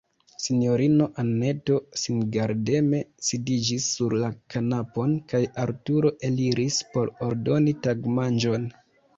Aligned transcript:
Sinjorino 0.43 1.07
Anneto 1.23 1.75
singardeme 2.03 3.01
sidiĝis 3.29 3.89
sur 3.99 4.15
la 4.23 4.31
kanapon, 4.55 5.15
kaj 5.35 5.43
Arturo 5.67 6.13
eliris, 6.31 6.83
por 6.97 7.13
ordoni 7.29 7.77
tagmanĝon. 7.87 8.71